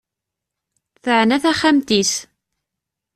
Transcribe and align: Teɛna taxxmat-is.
Teɛna 1.03 1.37
taxxmat-is. 1.43 2.11